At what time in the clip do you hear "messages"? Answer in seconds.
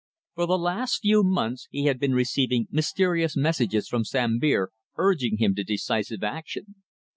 3.37-3.87